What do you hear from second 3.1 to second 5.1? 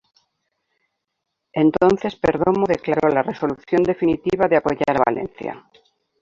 resolución definitiva de apoyar a